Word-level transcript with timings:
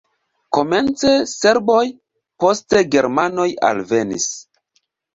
Komence 0.57 1.11
serboj, 1.33 1.83
poste 2.45 2.83
germanoj 2.97 3.49
alvenis. 3.73 4.31